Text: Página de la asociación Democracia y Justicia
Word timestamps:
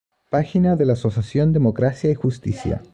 Página 0.31 0.75
de 0.75 0.85
la 0.87 0.93
asociación 0.93 1.53
Democracia 1.53 2.09
y 2.09 2.15
Justicia 2.15 2.81